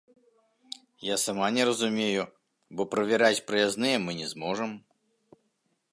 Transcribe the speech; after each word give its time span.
Я 1.13 1.17
сама 1.23 1.49
не 1.57 1.63
разумею, 1.69 2.25
бо 2.79 2.89
правяраць 2.95 3.45
праязныя 3.53 3.97
мы 4.07 4.11
не 4.21 4.27
зможам. 4.35 4.75